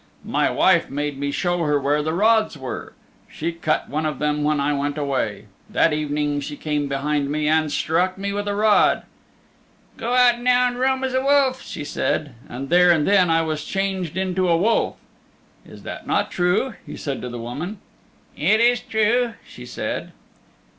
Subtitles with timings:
[0.25, 2.93] "My wife made me show her where the rods were.
[3.29, 5.45] She cut one of them when I went away.
[5.69, 9.03] That evening she came behind me and struck me with a rod.
[9.97, 13.43] 'Go out now and roam as a wolf,' she said, and there and then I
[13.43, 14.97] was changed into a wolf.
[15.67, 17.77] 'Is that not true?'" said he to the woman.
[18.35, 20.13] "It is true," she said.